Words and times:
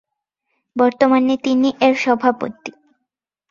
বর্তমানে 0.75 1.33
তিনি 1.45 1.69
এর 1.81 1.95
সভাপতি। 1.95 2.71